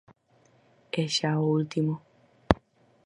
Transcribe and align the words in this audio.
E 1.01 1.03
xa 1.15 1.31
o 1.43 1.45
último. 1.57 1.93